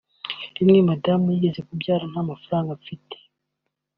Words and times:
Rimwe 0.57 0.79
madamu 0.89 1.25
yagiye 1.33 1.61
kubyara 1.69 2.03
nta 2.11 2.21
mafaranga 2.29 2.71
mfite 2.81 3.15